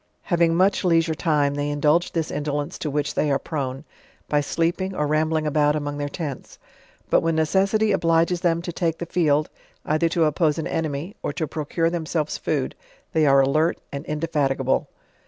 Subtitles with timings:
[0.23, 3.85] Having much leisure time they indulge this indolence to which they are prone,
[4.27, 6.57] by sleeping or rambling about among their tents.
[7.11, 9.51] But when necessity obliges them to take the field,
[9.85, 12.73] either to oppose an enemy; or to procure themselree food,
[13.13, 14.89] they are alert and indefatigable.